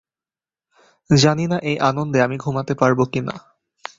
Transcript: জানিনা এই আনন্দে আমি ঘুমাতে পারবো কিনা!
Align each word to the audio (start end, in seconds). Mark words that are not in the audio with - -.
জানিনা 1.09 1.57
এই 1.61 1.77
আনন্দে 1.89 2.19
আমি 2.21 2.37
ঘুমাতে 2.37 2.73
পারবো 2.75 3.03
কিনা! 3.13 3.35